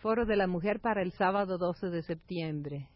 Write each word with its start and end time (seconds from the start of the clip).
Foro 0.00 0.26
de 0.26 0.36
la 0.36 0.46
Mujer 0.46 0.80
para 0.80 1.02
el 1.02 1.10
sábado 1.12 1.58
12 1.58 1.90
de 1.90 2.02
septiembre. 2.02 2.88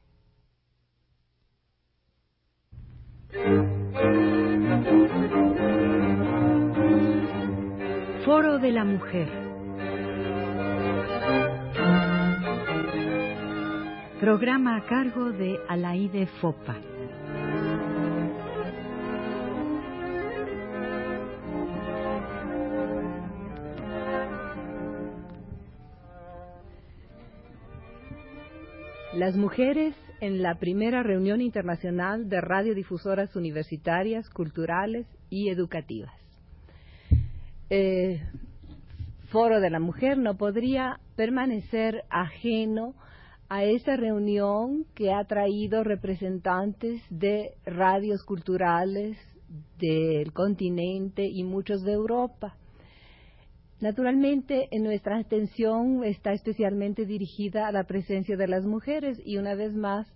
Foro 8.24 8.58
de 8.58 8.70
la 8.70 8.84
Mujer. 8.84 9.28
Programa 14.20 14.76
a 14.76 14.86
cargo 14.86 15.32
de 15.32 15.58
Alaide 15.68 16.28
Fopa. 16.40 16.76
Las 29.14 29.36
mujeres 29.36 29.94
en 30.22 30.40
la 30.40 30.54
primera 30.54 31.02
reunión 31.02 31.42
internacional 31.42 32.30
de 32.30 32.40
radiodifusoras 32.40 33.36
universitarias, 33.36 34.30
culturales 34.30 35.06
y 35.28 35.50
educativas. 35.50 36.14
Eh, 37.68 38.22
Foro 39.28 39.60
de 39.60 39.68
la 39.68 39.80
Mujer 39.80 40.16
no 40.16 40.38
podría 40.38 40.98
permanecer 41.14 42.04
ajeno 42.08 42.94
a 43.50 43.64
esta 43.64 43.96
reunión 43.96 44.86
que 44.94 45.12
ha 45.12 45.22
traído 45.26 45.84
representantes 45.84 47.02
de 47.10 47.52
radios 47.66 48.24
culturales 48.24 49.18
del 49.78 50.32
continente 50.32 51.26
y 51.26 51.44
muchos 51.44 51.82
de 51.82 51.92
Europa. 51.92 52.56
Naturalmente, 53.82 54.68
en 54.70 54.84
nuestra 54.84 55.18
atención 55.18 56.04
está 56.04 56.32
especialmente 56.32 57.04
dirigida 57.04 57.66
a 57.66 57.72
la 57.72 57.82
presencia 57.82 58.36
de 58.36 58.46
las 58.46 58.64
mujeres 58.64 59.20
y 59.24 59.38
una 59.38 59.56
vez 59.56 59.74
más 59.74 60.06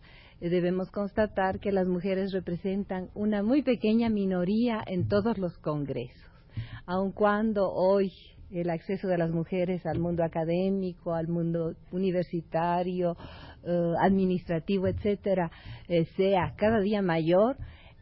eh, 0.40 0.50
debemos 0.50 0.88
constatar 0.92 1.58
que 1.58 1.72
las 1.72 1.88
mujeres 1.88 2.32
representan 2.32 3.10
una 3.16 3.42
muy 3.42 3.62
pequeña 3.62 4.08
minoría 4.08 4.84
en 4.86 5.08
todos 5.08 5.36
los 5.38 5.58
congresos, 5.58 6.30
aun 6.86 7.10
cuando 7.10 7.68
hoy 7.72 8.12
el 8.52 8.70
acceso 8.70 9.08
de 9.08 9.18
las 9.18 9.32
mujeres 9.32 9.84
al 9.84 9.98
mundo 9.98 10.22
académico, 10.22 11.14
al 11.14 11.26
mundo 11.26 11.74
universitario, 11.90 13.16
eh, 13.64 13.92
administrativo, 14.00 14.86
etcétera, 14.86 15.50
eh, 15.88 16.04
sea 16.16 16.54
cada 16.56 16.78
día 16.78 17.02
mayor, 17.02 17.56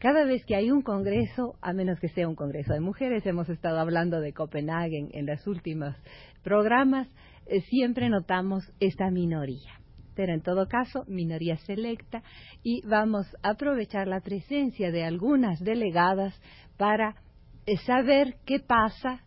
cada 0.04 0.26
vez 0.26 0.44
que 0.44 0.54
hay 0.54 0.70
un 0.70 0.82
congreso, 0.82 1.54
a 1.62 1.72
menos 1.72 1.98
que 1.98 2.10
sea 2.10 2.28
un 2.28 2.34
congreso 2.34 2.74
de 2.74 2.80
mujeres, 2.80 3.24
hemos 3.24 3.48
estado 3.48 3.78
hablando 3.78 4.20
de 4.20 4.34
Copenhague 4.34 5.08
en 5.10 5.24
los 5.24 5.46
últimos 5.46 5.96
programas, 6.42 7.08
eh, 7.46 7.62
siempre 7.70 8.10
notamos 8.10 8.70
esta 8.80 9.10
minoría. 9.10 9.80
Pero 10.14 10.34
en 10.34 10.42
todo 10.42 10.68
caso, 10.68 11.06
minoría 11.08 11.56
selecta, 11.56 12.22
y 12.62 12.86
vamos 12.86 13.26
a 13.42 13.52
aprovechar 13.52 14.06
la 14.06 14.20
presencia 14.20 14.90
de 14.90 15.04
algunas 15.04 15.58
delegadas 15.60 16.38
para 16.76 17.16
eh, 17.64 17.78
saber 17.86 18.36
qué 18.44 18.60
pasa 18.60 19.24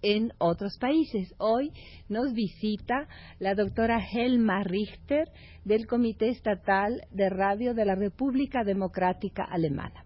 en 0.00 0.32
otros 0.38 0.78
países. 0.78 1.34
Hoy 1.36 1.70
nos 2.08 2.32
visita 2.32 3.08
la 3.40 3.54
doctora 3.54 4.00
Helma 4.10 4.62
Richter 4.62 5.28
del 5.66 5.86
Comité 5.86 6.30
Estatal 6.30 7.02
de 7.10 7.28
Radio 7.28 7.74
de 7.74 7.84
la 7.84 7.94
República 7.94 8.64
Democrática 8.64 9.44
Alemana. 9.44 10.04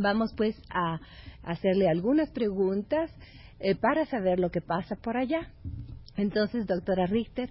Vamos 0.00 0.32
pues 0.34 0.56
a 0.70 0.98
hacerle 1.42 1.88
algunas 1.88 2.30
preguntas 2.30 3.10
eh, 3.58 3.74
para 3.74 4.06
saber 4.06 4.38
lo 4.38 4.50
que 4.50 4.62
pasa 4.62 4.96
por 4.96 5.18
allá. 5.18 5.52
Entonces, 6.16 6.66
doctora 6.66 7.06
Richter, 7.06 7.50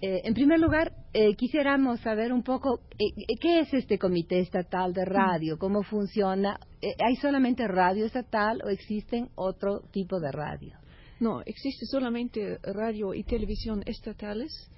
eh, 0.00 0.22
en 0.24 0.34
primer 0.34 0.60
lugar, 0.60 0.92
eh, 1.12 1.34
quisiéramos 1.34 2.00
saber 2.00 2.32
un 2.32 2.42
poco 2.42 2.80
qué 2.96 3.60
es 3.60 3.74
este 3.74 3.98
comité 3.98 4.40
estatal 4.40 4.92
de 4.92 5.04
radio, 5.04 5.58
cómo 5.58 5.82
funciona. 5.82 6.58
¿Hay 7.04 7.16
solamente 7.16 7.66
radio 7.66 8.06
estatal 8.06 8.60
o 8.64 8.68
existen 8.68 9.28
otro 9.34 9.80
tipo 9.92 10.20
de 10.20 10.30
radio? 10.32 10.78
No, 11.20 11.42
existe 11.44 11.86
solamente 11.86 12.58
radio 12.62 13.12
y 13.12 13.24
televisión 13.24 13.82
estatales 13.84 14.70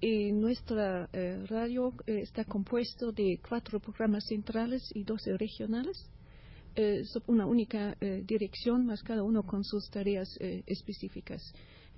y 0.00 0.32
nuestra 0.32 1.08
radio 1.48 1.92
está 2.06 2.44
compuesto 2.44 3.10
de 3.12 3.40
cuatro 3.46 3.80
programas 3.80 4.24
centrales 4.28 4.82
y 4.94 5.04
doce 5.04 5.36
regionales 5.36 6.10
eh, 6.76 7.02
una 7.26 7.46
única 7.46 7.96
eh, 8.00 8.22
dirección, 8.26 8.86
más 8.86 9.02
cada 9.02 9.22
uno 9.22 9.42
con 9.42 9.64
sus 9.64 9.90
tareas 9.90 10.28
eh, 10.40 10.62
específicas. 10.66 11.42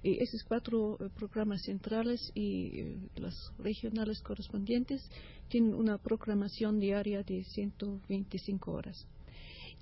Y 0.03 0.23
esos 0.23 0.43
cuatro 0.45 0.97
programas 1.15 1.61
centrales 1.63 2.33
y 2.35 2.97
los 3.17 3.35
regionales 3.59 4.23
correspondientes 4.23 5.03
tienen 5.49 5.75
una 5.75 5.99
programación 5.99 6.79
diaria 6.79 7.23
de 7.23 7.45
125 7.45 8.73
horas. 8.73 9.07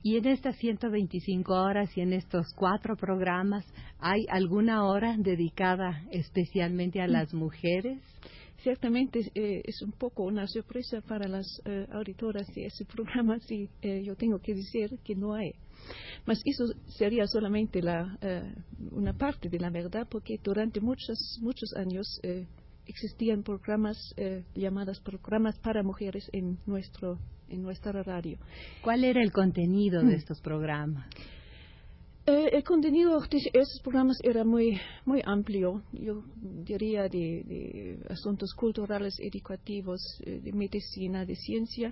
Y 0.03 0.17
en 0.17 0.27
estas 0.27 0.57
125 0.57 1.53
horas 1.53 1.91
y 1.97 2.01
en 2.01 2.13
estos 2.13 2.47
cuatro 2.55 2.97
programas, 2.97 3.65
¿hay 3.99 4.27
alguna 4.29 4.85
hora 4.85 5.17
dedicada 5.19 6.05
especialmente 6.13 7.01
a 7.01 7.09
mm. 7.09 7.11
las 7.11 7.35
mujeres? 7.35 8.01
Ciertamente 8.63 9.21
eh, 9.35 9.63
es 9.65 9.83
un 9.83 9.93
poco 9.93 10.25
una 10.25 10.47
sorpresa 10.49 11.01
para 11.01 11.29
las 11.29 11.47
eh, 11.65 11.87
auditoras 11.93 12.47
de 12.55 12.67
ese 12.67 12.85
programa, 12.85 13.39
si 13.41 13.69
eh, 13.83 14.03
yo 14.05 14.17
tengo 14.17 14.41
que 14.41 14.55
decir 14.55 14.99
que 15.05 15.15
no 15.15 15.35
hay. 15.35 15.53
Mas 16.27 16.43
eso 16.45 16.65
sería 16.89 17.27
solamente 17.29 17.81
la, 17.81 18.19
una 18.91 19.13
parte 19.13 19.49
de 19.49 19.61
la 19.61 19.71
verdad, 19.71 20.09
porque 20.11 20.39
durante 20.43 20.81
muchos, 20.81 21.39
muchos 21.41 21.73
años 21.75 22.21
existían 22.85 23.45
programas 23.45 23.97
llamados 24.55 25.01
programas 25.01 25.57
para 25.61 25.85
mujeres 25.85 26.29
en, 26.33 26.59
nuestro, 26.67 27.19
en 27.49 27.63
nuestra 27.63 28.03
radio. 28.03 28.39
¿Cuál 28.83 29.05
era 29.05 29.23
el 29.23 29.31
contenido 29.33 30.01
de 30.01 30.15
mm. 30.15 30.19
estos 30.19 30.41
programas? 30.41 31.07
Eh, 32.31 32.51
el 32.53 32.63
contenido 32.63 33.19
de 33.21 33.39
esos 33.39 33.81
programas 33.83 34.19
era 34.23 34.45
muy, 34.45 34.79
muy 35.07 35.23
amplio, 35.25 35.83
yo 35.93 36.23
diría 36.43 37.09
de, 37.09 37.99
asuntos 38.11 38.53
culturales, 38.53 39.19
educativos, 39.19 39.99
eh, 40.27 40.39
de 40.43 40.53
medicina, 40.53 41.25
de 41.25 41.35
ciencia, 41.35 41.91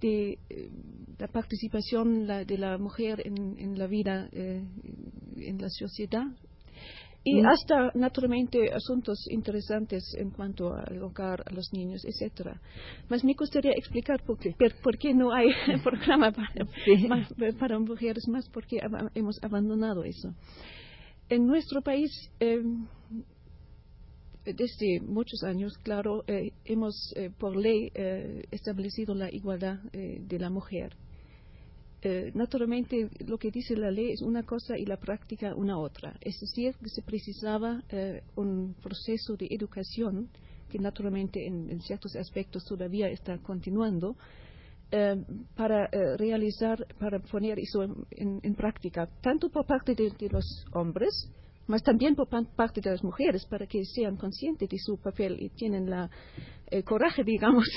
de 0.00 0.38
eh, 0.48 0.70
la 1.18 1.26
participación 1.26 2.28
de 2.46 2.56
la 2.56 2.78
mujer 2.78 3.20
en, 3.26 3.76
la 3.76 3.88
vida 3.88 4.28
en 4.30 5.58
la 5.60 5.68
sociedad, 5.70 6.22
y 7.24 7.40
hasta 7.44 7.90
naturalmente 7.94 8.72
asuntos 8.72 9.26
interesantes 9.30 10.14
en 10.16 10.30
cuanto 10.30 10.72
al 10.74 11.02
hogar, 11.02 11.42
a 11.46 11.52
los 11.52 11.72
niños, 11.72 12.02
etcétera. 12.04 12.60
Mas 13.08 13.24
me 13.24 13.34
gustaría 13.34 13.72
explicar 13.72 14.22
por 14.24 14.38
qué, 14.38 14.54
por 14.82 14.98
qué 14.98 15.12
no 15.14 15.32
hay 15.32 15.48
programa 15.82 16.32
para, 16.32 17.78
mujeres 17.78 18.26
más 18.28 18.48
porque 18.48 18.78
hemos 19.14 19.38
abandonado 19.42 20.04
eso. 20.04 20.34
En 21.28 21.46
nuestro 21.46 21.82
país 21.82 22.10
em, 22.40 22.86
desde 24.44 25.00
muchos 25.00 25.42
años, 25.42 25.76
claro, 25.82 26.24
eh, 26.26 26.52
hemos 26.64 27.12
eh, 27.16 27.30
por 27.38 27.56
ley 27.56 27.90
eh, 27.94 28.44
establecido 28.50 29.14
la 29.14 29.30
igualdad 29.30 29.78
de 29.92 30.38
la 30.38 30.50
mujer 30.50 30.96
eh, 32.00 32.30
naturalmente 32.34 33.08
lo 33.26 33.38
que 33.38 33.50
dice 33.50 33.76
la 33.76 33.90
ley 33.90 34.12
es 34.12 34.22
una 34.22 34.44
cosa 34.44 34.78
y 34.78 34.86
la 34.86 34.98
práctica 34.98 35.54
una 35.54 35.78
otra. 35.78 36.16
Es 36.20 36.38
decir, 36.40 36.74
que 36.76 36.88
se 36.88 37.02
precisaba 37.02 37.82
eh, 37.88 38.22
un 38.36 38.74
proceso 38.80 39.36
de 39.36 39.48
educación 39.50 40.28
que 40.68 40.78
naturalmente 40.78 41.46
en, 41.46 41.80
ciertos 41.80 42.14
aspectos 42.14 42.64
todavía 42.64 43.08
está 43.08 43.38
continuando 43.38 44.16
eh, 44.90 45.16
para 45.56 45.88
realizar, 46.18 46.86
para 46.98 47.18
poner 47.20 47.58
eso 47.58 47.82
en, 48.10 48.54
práctica, 48.54 49.08
tanto 49.22 49.48
por 49.48 49.66
parte 49.66 49.94
de, 49.94 50.10
de 50.10 50.28
los 50.28 50.66
hombres, 50.72 51.30
mas 51.68 51.82
también 51.82 52.16
por 52.16 52.28
parte 52.28 52.80
de 52.80 52.90
las 52.90 53.04
mujeres, 53.04 53.46
para 53.46 53.66
que 53.66 53.84
sean 53.84 54.16
conscientes 54.16 54.68
de 54.68 54.78
su 54.78 54.98
papel 55.00 55.36
y 55.38 55.50
tienen 55.50 55.88
la 55.88 56.10
el 56.70 56.84
coraje, 56.84 57.24
digamos. 57.24 57.64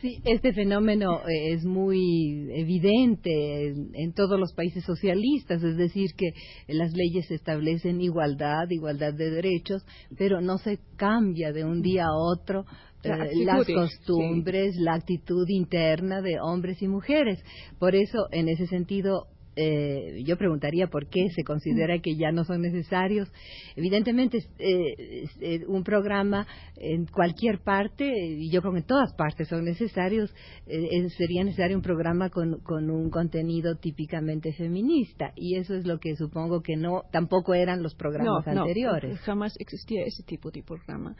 Sí, 0.00 0.18
este 0.24 0.54
fenómeno 0.54 1.20
eh, 1.28 1.52
es 1.52 1.64
muy 1.64 2.48
evidente 2.54 3.68
en, 3.68 4.12
todos 4.14 4.40
los 4.40 4.54
países 4.54 4.82
socialistas, 4.84 5.62
es 5.62 5.76
decir, 5.76 6.10
que 6.16 6.32
las 6.68 6.92
leyes 6.94 7.30
establecen 7.30 8.00
igualdad, 8.00 8.70
igualdad 8.70 9.12
de 9.12 9.30
derechos, 9.30 9.84
pero 10.16 10.40
no 10.40 10.56
se 10.56 10.78
cambia 10.96 11.52
de 11.52 11.64
un 11.64 11.82
día 11.82 12.06
a 12.06 12.16
otro 12.16 12.64
eh, 13.02 13.44
las 13.44 13.66
costumbres, 13.66 14.76
la 14.76 14.94
actitud 14.94 15.46
interna 15.48 16.22
de 16.22 16.40
hombres 16.40 16.80
y 16.80 16.88
mujeres. 16.88 17.42
Por 17.78 17.94
eso, 17.94 18.26
en 18.30 18.48
ese 18.48 18.66
sentido, 18.66 19.26
eh, 19.62 20.22
yo 20.24 20.38
preguntaría 20.38 20.86
por 20.86 21.08
qué 21.08 21.28
se 21.34 21.44
considera 21.44 21.98
que 21.98 22.16
ya 22.16 22.32
no 22.32 22.44
son 22.44 22.62
necesarios. 22.62 23.30
Evidentemente, 23.76 24.38
eh, 24.58 25.64
un 25.66 25.84
programa 25.84 26.46
en 26.76 27.04
cualquier 27.04 27.58
parte, 27.58 28.10
y 28.10 28.50
yo 28.50 28.62
creo 28.62 28.72
que 28.72 28.78
en 28.78 28.86
todas 28.86 29.12
partes 29.14 29.48
son 29.48 29.64
necesarios, 29.64 30.34
eh, 30.66 31.08
sería 31.10 31.44
necesario 31.44 31.76
un 31.76 31.82
programa 31.82 32.30
con, 32.30 32.60
con, 32.60 32.90
un 32.90 33.10
contenido 33.10 33.76
típicamente 33.76 34.54
feminista, 34.54 35.32
y 35.36 35.56
eso 35.56 35.74
es 35.74 35.86
lo 35.86 35.98
que 35.98 36.16
supongo 36.16 36.62
que 36.62 36.76
no, 36.76 37.02
tampoco 37.12 37.52
eran 37.52 37.82
los 37.82 37.94
programas 37.94 38.46
anteriores. 38.46 39.10
No, 39.10 39.16
jamás 39.18 39.52
existía 39.58 40.04
ese 40.04 40.22
tipo 40.22 40.50
de 40.50 40.62
programa. 40.62 41.16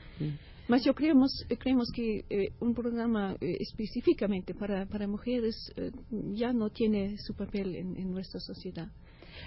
Mas 0.70 0.84
yo 0.84 0.94
creemos, 0.94 1.32
creemos 1.58 1.90
que 1.92 2.24
eh, 2.30 2.52
un 2.60 2.74
programa 2.74 3.36
eh, 3.40 3.56
específicamente 3.58 4.54
para, 4.54 4.86
para 4.86 5.08
mujeres 5.08 5.56
eh, 5.74 5.90
ya 6.32 6.52
no 6.52 6.70
tiene 6.70 7.16
su 7.18 7.34
papel 7.34 7.74
en, 7.74 7.96
en 7.96 8.12
nuestra 8.12 8.29
sociedad. 8.38 8.88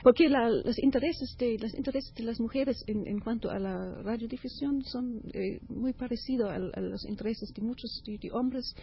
Porque 0.01 0.27
la, 0.27 0.49
los, 0.49 0.79
intereses 0.79 1.35
de, 1.37 1.57
los 1.59 1.73
intereses 1.75 2.13
de 2.15 2.23
las 2.23 2.39
mujeres 2.39 2.83
en, 2.87 3.05
en 3.05 3.19
cuanto 3.19 3.51
a 3.51 3.59
la 3.59 4.01
radiodifusión 4.01 4.83
son 4.83 5.21
muy 5.69 5.93
parecidos 5.93 6.49
a, 6.49 6.55
a, 6.55 6.81
los 6.81 7.05
intereses 7.05 7.53
de 7.53 7.61
muchos 7.61 8.01
de, 8.05 8.17
de 8.17 8.31
hombres. 8.31 8.75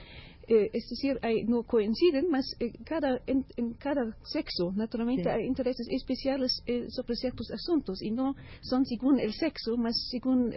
es 0.47 0.89
decir, 0.89 1.19
hay, 1.23 1.45
no 1.45 1.65
coinciden, 1.65 2.31
mas 2.31 2.45
cada, 2.85 3.21
en, 3.27 3.45
en, 3.57 3.75
cada 3.75 4.17
sexo, 4.25 4.73
naturalmente, 4.75 5.25
sí. 5.25 5.29
hay 5.29 5.47
intereses 5.47 5.87
especiales 5.91 6.63
sobre 6.91 7.17
ciertos 7.17 7.51
asuntos 7.51 8.01
y 8.03 8.11
no 8.11 8.37
son 8.63 8.85
según 8.87 9.19
el 9.19 9.33
sexo, 9.33 9.77
mas 9.77 9.97
según 10.11 10.53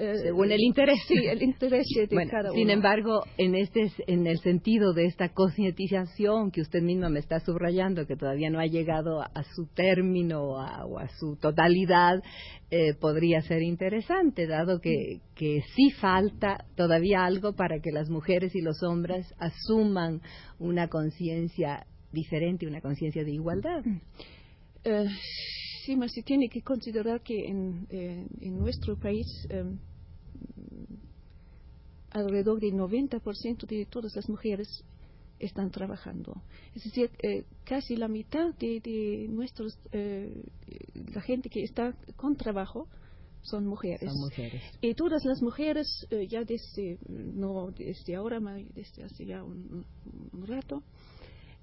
eh, 0.00 0.16
según 0.22 0.50
el 0.50 0.60
interés. 0.60 0.98
Sí, 1.06 1.14
el 1.26 1.42
interés 1.42 1.86
de 1.94 2.26
cada 2.28 2.50
uno. 2.50 2.58
Sin 2.58 2.70
embargo, 2.70 3.22
en 3.36 3.54
este 3.54 3.90
en 4.06 4.26
el 4.26 4.38
sentido 4.40 4.92
de 4.92 5.04
esta 5.04 5.28
concientización 5.28 6.50
que 6.50 6.62
usted 6.62 6.82
misma 6.82 7.08
me 7.10 7.20
está 7.20 7.40
subrayando, 7.40 8.06
que 8.06 8.16
todavía 8.16 8.48
no 8.50 8.58
ha 8.58 8.66
llegado 8.66 9.20
a, 9.20 9.44
su 9.54 9.66
término 9.74 10.42
o 10.42 10.98
a 10.98 11.08
su 11.18 11.36
totalidad, 11.36 12.22
eh, 12.72 12.94
podría 12.94 13.42
ser 13.42 13.62
interesante, 13.62 14.46
dado 14.46 14.80
que, 14.80 15.20
que 15.34 15.62
sí 15.74 15.90
falta 15.90 16.66
todavía 16.76 17.24
algo 17.24 17.54
para 17.54 17.80
que 17.80 17.90
las 17.90 18.08
mujeres 18.08 18.54
y 18.54 18.60
los 18.60 18.84
hombres 18.84 19.26
asuman 19.38 20.20
una 20.60 20.86
conciencia 20.86 21.84
diferente, 22.12 22.68
una 22.68 22.80
conciencia 22.80 23.24
de 23.24 23.32
igualdad. 23.32 23.82
Uh, 24.86 25.08
sí, 25.84 25.96
mas 25.96 26.12
se 26.12 26.22
tiene 26.22 26.48
que 26.48 26.62
considerar 26.62 27.22
que 27.22 27.48
en, 27.48 27.88
eh, 27.90 28.24
en 28.40 28.58
nuestro 28.58 28.96
país 28.96 29.26
eh, 29.50 29.64
alrededor 32.10 32.60
del 32.60 32.74
90% 32.74 33.66
de 33.66 33.86
todas 33.86 34.14
las 34.16 34.28
mujeres 34.28 34.84
están 35.38 35.70
trabajando. 35.70 36.34
Es 36.74 36.84
decir, 36.84 37.10
eh, 37.22 37.44
casi 37.64 37.96
la 37.96 38.08
mitad 38.08 38.54
de, 38.54 38.80
de 38.80 39.26
nuestros, 39.28 39.78
eh, 39.92 40.44
la 41.14 41.22
gente 41.22 41.48
que 41.48 41.62
está 41.62 41.94
con 42.16 42.36
trabajo 42.36 42.88
son 43.42 43.66
mujeres. 43.66 44.12
Son 44.12 44.20
mujeres. 44.20 44.62
Y 44.82 44.94
todas 44.94 45.24
las 45.24 45.40
mujeres, 45.40 46.06
eh, 46.10 46.26
ya 46.28 46.44
desde, 46.44 46.98
no 47.08 47.70
desde 47.70 48.16
ahora, 48.16 48.38
desde 48.74 49.04
hace 49.04 49.24
ya 49.24 49.42
un, 49.42 49.86
un 50.32 50.46
rato, 50.46 50.82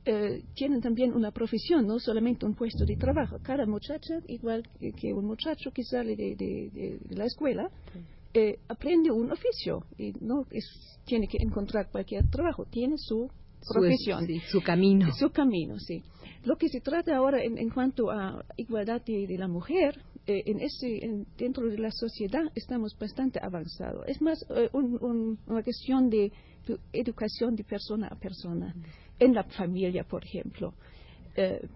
eh, 0.06 0.44
tienen 0.56 0.82
también 0.82 1.14
una 1.14 1.32
profesión, 1.32 1.86
no 1.86 2.00
solamente 2.00 2.46
un 2.48 2.56
puesto 2.56 2.84
de 2.84 2.96
trabajo. 2.96 3.38
Cada 3.44 3.66
muchacha, 3.68 4.16
igual 4.28 4.64
que, 4.80 4.92
que 4.94 5.14
un 5.14 5.26
muchacho 5.26 5.70
que 5.72 5.84
sale 5.84 6.16
de, 6.16 6.36
de, 6.36 7.00
de 7.00 7.16
la 7.16 7.26
escuela, 7.26 7.70
sí 7.94 8.00
eh, 8.38 8.60
aprende 8.68 9.10
un 9.10 9.32
oficio 9.32 9.84
y 9.98 10.14
no 10.22 10.46
es, 10.52 10.66
tiene 11.06 11.28
que 11.28 11.38
encontrar 11.40 11.90
cualquier 11.90 12.30
trabajo, 12.30 12.66
tiene 12.66 12.98
su 12.98 13.30
profesión. 13.68 14.22
Su, 14.22 14.26
sí, 14.28 14.40
su 14.48 14.62
camino. 14.62 15.12
Su 15.14 15.32
camino, 15.32 15.80
sí. 15.80 16.04
Lo 16.44 16.56
que 16.56 16.70
se 16.70 16.80
trata 16.80 17.16
ahora 17.16 17.42
en, 17.44 17.58
en 17.58 17.70
cuanto 17.70 18.12
a 18.12 18.46
igualdad 18.56 19.02
de, 19.04 19.26
de 19.26 19.38
la 19.38 19.48
mujer, 19.48 20.00
eh, 20.28 20.44
en 20.46 20.60
ese, 20.60 21.04
en, 21.04 21.26
dentro 21.36 21.68
de 21.68 21.80
la 21.80 21.90
sociedad 21.90 22.44
estamos 22.54 22.96
bastante 23.00 23.40
avanzados. 23.42 24.04
Es 24.08 24.22
más 24.22 24.46
eh, 24.50 24.70
un, 24.74 24.98
un, 25.02 25.40
una 25.48 25.64
cuestión 25.64 26.10
de, 26.10 26.32
de, 26.68 26.78
educación 26.94 27.56
de 27.56 27.64
persona 27.64 28.08
a 28.08 28.16
persona, 28.16 28.74
mm. 28.76 28.84
en 29.20 29.34
la 29.34 29.44
familia, 29.46 30.04
por 30.04 30.24
ejemplo. 30.24 30.76
Eh, 31.40 31.68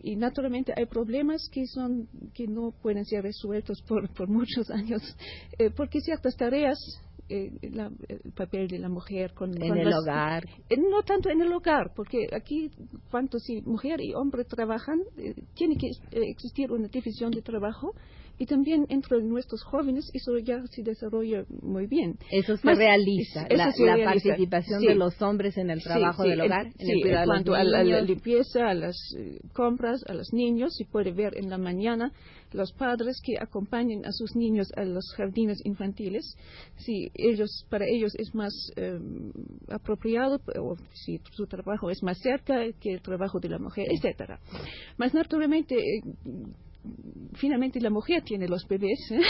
y 0.00 0.16
naturalmente 0.16 0.72
hay 0.74 0.86
problemas 0.86 1.50
que 1.52 1.66
son 1.66 2.08
que 2.32 2.46
no 2.46 2.72
pueden 2.82 3.04
ser 3.04 3.24
resueltos 3.24 3.82
por, 3.82 4.08
por 4.14 4.26
muchos 4.26 4.70
años 4.70 5.02
eh, 5.58 5.68
porque 5.68 6.00
ciertas 6.00 6.34
tareas 6.34 6.78
eh, 7.28 7.50
la, 7.72 7.90
el 8.08 8.32
papel 8.32 8.68
de 8.68 8.78
la 8.78 8.88
mujer 8.88 9.34
con, 9.34 9.50
en 9.60 9.68
con 9.68 9.78
el 9.78 9.90
las, 9.90 9.98
hogar. 9.98 10.48
Eh, 10.70 10.76
no 10.78 11.02
tanto 11.02 11.28
en 11.28 11.42
el 11.42 11.52
hogar 11.52 11.92
porque 11.94 12.28
aquí 12.32 12.70
cuanto 13.10 13.38
si 13.38 13.60
mujer 13.62 14.00
y 14.00 14.14
hombre 14.14 14.44
trabajan 14.44 15.00
eh, 15.18 15.34
tiene 15.54 15.76
que 15.76 15.90
existir 16.12 16.70
una 16.70 16.88
división 16.88 17.32
de 17.32 17.42
trabajo 17.42 17.94
y 18.38 18.46
también 18.46 18.86
entre 18.88 19.22
nuestros 19.22 19.62
jóvenes 19.64 20.10
eso 20.12 20.36
ya 20.38 20.62
se 20.70 20.82
desarrolla 20.82 21.44
muy 21.62 21.86
bien. 21.86 22.18
Eso 22.30 22.56
se 22.56 22.66
Más, 22.66 22.78
realiza, 22.78 23.46
eso 23.48 23.56
la, 23.56 23.72
se 23.72 23.84
la 23.84 23.96
realiza. 23.96 24.28
participación 24.28 24.80
sí. 24.80 24.86
de 24.88 24.94
los 24.94 25.20
hombres 25.22 25.56
en 25.56 25.70
el 25.70 25.82
trabajo 25.82 26.22
sí, 26.22 26.30
del 26.30 26.40
hogar, 26.42 26.66
en, 26.66 26.72
en 26.78 26.90
el 26.90 27.06
en 27.14 27.24
cuanto 27.24 27.54
a 27.54 27.64
niños. 27.64 27.72
la, 27.86 28.00
limpieza, 28.02 28.68
a 28.68 28.74
las 28.74 28.96
eh, 29.18 29.38
compras, 29.52 30.04
a 30.08 30.14
los 30.14 30.32
niños, 30.32 30.74
se 30.76 30.84
puede 30.84 31.12
ver 31.12 31.36
en 31.36 31.48
la 31.50 31.58
mañana 31.58 32.12
los 32.52 32.72
padres 32.72 33.20
que 33.24 33.34
acompañan 33.38 34.04
a 34.04 34.12
sus 34.12 34.34
niños 34.36 34.68
a 34.76 34.84
los 34.84 35.04
jardines 35.16 35.58
infantiles, 35.64 36.36
si 36.76 37.10
ellos, 37.14 37.66
para 37.68 37.86
ellos 37.86 38.14
es 38.16 38.34
más 38.34 38.52
eh, 38.76 38.98
apropiado, 39.68 40.40
o 40.60 40.76
si 40.94 41.20
su 41.32 41.46
trabajo 41.46 41.90
es 41.90 42.02
más 42.02 42.18
cerca 42.18 42.60
que 42.80 42.94
el 42.94 43.02
trabajo 43.02 43.40
de 43.40 43.48
la 43.48 43.58
mujer, 43.58 43.86
etcétera. 43.90 44.38
Más 44.96 45.12
naturalmente, 45.12 45.74
eh, 45.74 46.00
finalmente 47.34 47.80
la 47.80 47.90
mujer 47.90 48.22
tiene 48.22 48.48
los 48.48 48.66
bebés. 48.66 49.10
¿eh? 49.10 49.20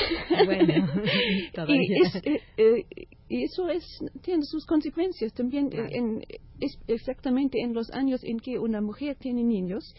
Bueno, 0.45 0.75
y, 1.69 2.03
es, 2.03 2.15
eh, 2.17 2.41
eh, 2.57 2.87
y, 3.29 3.45
eso 3.45 3.69
es, 3.69 3.85
tiene 4.23 4.45
sus 4.45 4.67
consecuencias 4.67 5.33
también 5.33 5.69
claro. 5.69 5.89
en, 5.91 6.23
es 6.61 6.79
exactamente 6.87 7.61
en 7.61 7.75
los 7.75 7.91
años 7.91 8.23
en 8.25 8.39
que 8.39 8.59
una 8.59 8.81
mujer 8.81 9.17
tiene 9.17 9.43
niños 9.43 9.95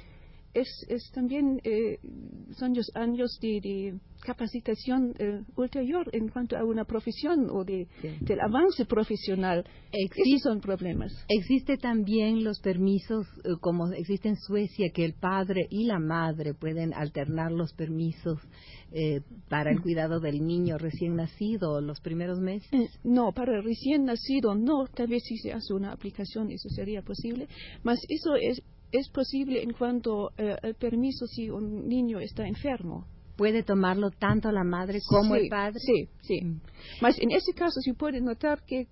es, 0.61 0.85
es 0.89 1.11
también 1.11 1.59
eh, 1.63 1.99
son 2.57 2.73
los 2.73 2.89
años 2.95 3.37
de, 3.41 3.59
de 3.61 3.99
capacitación 4.21 5.13
eh, 5.19 5.41
ulterior 5.55 6.09
en 6.11 6.29
cuanto 6.29 6.57
a 6.57 6.65
una 6.65 6.85
profesión 6.85 7.49
o 7.49 7.63
de, 7.63 7.87
sí. 8.01 8.09
del 8.21 8.39
avance 8.41 8.85
profesional. 8.85 9.63
Existe, 9.91 10.29
Esos 10.29 10.41
son 10.41 10.61
problemas. 10.61 11.13
Existe 11.29 11.77
también 11.77 12.43
los 12.43 12.59
permisos, 12.59 13.27
eh, 13.43 13.49
como 13.61 13.87
existe 13.93 14.29
en 14.29 14.37
Suecia, 14.37 14.89
que 14.93 15.05
el 15.05 15.13
padre 15.13 15.67
y 15.69 15.85
la 15.85 15.99
madre 15.99 16.53
pueden 16.53 16.93
alternar 16.93 17.51
los 17.51 17.73
permisos 17.73 18.39
eh, 18.91 19.21
para 19.49 19.71
el 19.71 19.81
cuidado 19.81 20.19
del 20.19 20.45
niño 20.45 20.77
recién 20.77 21.15
nacido 21.15 21.81
los 21.81 21.99
primeros 21.99 22.39
meses. 22.39 22.99
No, 23.03 23.31
para 23.33 23.57
el 23.57 23.63
recién 23.63 24.05
nacido 24.05 24.55
no, 24.55 24.87
tal 24.87 25.07
vez 25.07 25.23
si 25.23 25.37
se 25.37 25.51
hace 25.51 25.73
una 25.73 25.91
aplicación 25.91 26.51
eso 26.51 26.69
sería 26.69 27.01
posible, 27.01 27.47
mas 27.83 27.99
eso 28.09 28.35
es 28.35 28.61
es 28.91 29.09
posible 29.09 29.61
en 29.61 29.73
cuanto 29.73 30.31
eh, 30.37 30.55
al 30.61 30.75
permiso 30.75 31.27
si 31.27 31.49
un 31.49 31.87
niño 31.87 32.19
está 32.19 32.47
enfermo. 32.47 33.05
¿Puede 33.35 33.63
tomarlo 33.63 34.09
tanto 34.09 34.51
la 34.51 34.63
madre 34.63 34.99
como 35.05 35.35
sí, 35.35 35.41
el 35.41 35.49
padre? 35.49 35.79
Sí, 35.79 36.09
sí. 36.21 36.41
Mm. 36.43 36.61
Mas 37.01 37.19
en 37.19 37.31
ese 37.31 37.53
caso 37.53 37.79
se 37.81 37.93
puede 37.93 38.19
notar 38.19 38.63
que 38.65 38.87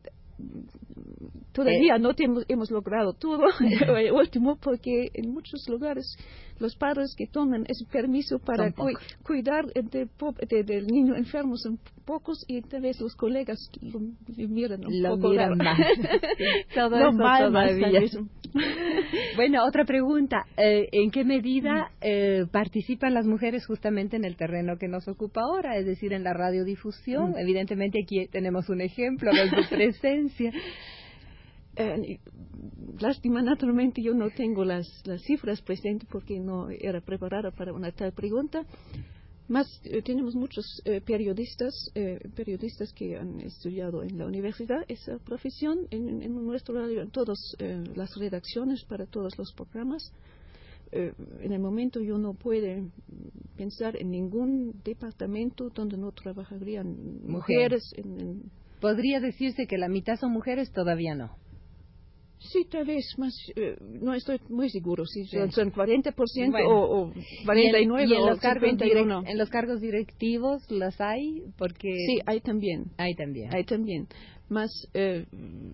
todavía 1.55 1.95
eh. 1.95 1.99
no 1.99 2.11
hemos, 2.17 2.45
hemos, 2.49 2.69
logrado 2.69 3.13
todo 3.13 3.45
último 4.13 4.57
porque 4.61 5.09
en 5.13 5.31
muchos 5.31 5.67
lugares 5.69 6.17
los 6.59 6.75
padres 6.75 7.15
que 7.17 7.27
toman 7.27 7.65
ese 7.67 7.85
permiso 7.91 8.39
para 8.39 8.71
cu 8.71 8.89
cuidar 9.23 9.65
de, 9.65 10.07
de, 10.49 10.63
del 10.63 10.87
niño 10.87 11.15
enfermo 11.15 11.57
son 11.57 11.79
pocos 12.05 12.45
y 12.47 12.61
tal 12.61 12.81
vez 12.81 12.99
los 13.01 13.15
colegas 13.15 13.57
lo, 13.81 13.99
lo 13.99 14.47
miran 14.49 14.85
un 14.85 15.01
lo 15.01 15.15
poco 15.15 15.29
miran 15.29 15.57
más. 15.57 15.79
Todo 16.75 16.89
no 16.91 17.09
eso 17.09 17.17
mal, 17.17 17.51
todavía. 17.51 18.01
Bueno, 19.35 19.65
otra 19.65 19.83
pregunta. 19.83 20.45
Eh, 20.55 20.87
¿En 20.91 21.11
qué 21.11 21.25
medida 21.25 21.91
eh, 21.99 22.45
participan 22.51 23.13
las 23.13 23.25
mujeres 23.25 23.65
justamente 23.65 24.15
en 24.15 24.23
el 24.23 24.37
terreno 24.37 24.77
que 24.77 24.87
nos 24.87 25.07
ocupa 25.09 25.41
ahora, 25.41 25.77
es 25.77 25.85
decir, 25.85 26.13
en 26.13 26.23
la 26.23 26.33
radiodifusión? 26.33 27.31
Mm. 27.31 27.37
Evidentemente 27.37 27.99
aquí 28.01 28.27
tenemos 28.27 28.69
un 28.69 28.79
ejemplo 28.79 29.31
de 29.33 29.49
su 29.49 29.69
presencia. 29.69 30.53
Eh, 31.77 32.19
lástima, 32.99 33.41
naturalmente 33.41 34.01
yo 34.01 34.13
no 34.13 34.29
tengo 34.29 34.63
las, 34.63 34.87
las 35.05 35.21
cifras 35.23 35.61
presentes 35.61 36.07
porque 36.11 36.39
no 36.39 36.69
era 36.69 37.01
preparada 37.01 37.51
para 37.51 37.73
una 37.73 37.91
tal 37.91 38.11
pregunta. 38.13 38.65
Más 39.47 39.67
eh, 39.83 40.01
tenemos 40.01 40.33
muchos 40.33 40.81
eh, 40.85 41.01
periodistas, 41.01 41.91
eh, 41.93 42.19
periodistas 42.35 42.91
que 42.93 43.15
han 43.15 43.39
estudiado 43.41 44.01
en 44.01 44.17
la 44.17 44.25
universidad 44.25 44.83
esa 44.87 45.19
profesión 45.19 45.87
en, 45.91 46.23
en 46.23 46.33
nuestro 46.45 46.73
radio, 46.73 47.01
en 47.01 47.11
todas 47.11 47.55
las 47.95 48.15
redacciones 48.17 48.83
para 48.85 49.05
todos 49.05 49.37
los 49.37 49.53
programas. 49.53 50.11
En 50.91 51.51
el 51.51 51.59
momento 51.59 51.99
yo 51.99 52.17
no 52.17 52.35
puedo 52.35 52.89
pensar 53.57 53.97
en 53.97 54.11
ningún 54.11 54.81
departamento 54.83 55.69
donde 55.69 55.97
no 55.97 56.11
trabajarían 56.11 57.21
mujeres. 57.27 57.83
En, 57.97 58.19
en 58.19 58.51
Podría 58.79 59.19
decirse 59.19 59.67
que 59.67 59.77
la 59.77 59.89
mitad 59.89 60.15
son 60.15 60.31
mujeres, 60.31 60.71
todavía 60.71 61.15
no. 61.15 61.35
Sí, 62.39 62.65
tal 62.69 62.85
vez 62.85 63.05
más, 63.17 63.33
eh, 63.55 63.75
no 63.81 64.13
estoy 64.13 64.39
muy 64.49 64.69
seguro 64.69 65.05
si 65.05 65.25
son, 65.25 65.51
son 65.51 65.71
40% 65.71 66.13
o, 66.67 67.01
o 67.07 67.13
49 67.45 68.05
¿Y 68.07 68.13
en, 68.13 68.21
o 68.21 68.29
los 68.29 68.39
cargos 68.39 68.69
51. 68.69 69.21
direct- 69.23 69.29
en 69.31 69.37
los 69.37 69.49
cargos 69.49 69.81
directivos 69.81 70.69
los 70.69 70.99
hay 71.01 71.43
porque 71.57 71.89
Sí, 72.05 72.19
hay 72.25 72.41
también. 72.41 72.85
hay 72.97 73.15
también. 73.15 73.53
Hay 73.53 73.63
también. 73.63 74.07
Más, 74.47 74.69
eh, 74.93 75.25